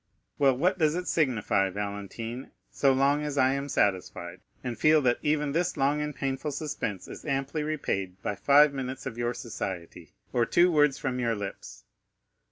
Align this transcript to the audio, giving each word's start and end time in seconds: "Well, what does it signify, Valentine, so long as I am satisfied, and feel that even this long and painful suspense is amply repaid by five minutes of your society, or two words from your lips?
"Well, 0.39 0.57
what 0.57 0.79
does 0.79 0.95
it 0.95 1.07
signify, 1.07 1.69
Valentine, 1.69 2.49
so 2.71 2.91
long 2.91 3.21
as 3.21 3.37
I 3.37 3.53
am 3.53 3.69
satisfied, 3.69 4.41
and 4.63 4.75
feel 4.75 4.99
that 5.03 5.19
even 5.21 5.51
this 5.51 5.77
long 5.77 6.01
and 6.01 6.15
painful 6.15 6.49
suspense 6.49 7.07
is 7.07 7.23
amply 7.23 7.61
repaid 7.61 8.19
by 8.23 8.33
five 8.33 8.73
minutes 8.73 9.05
of 9.05 9.19
your 9.19 9.35
society, 9.35 10.15
or 10.33 10.47
two 10.47 10.71
words 10.71 10.97
from 10.97 11.19
your 11.19 11.35
lips? 11.35 11.83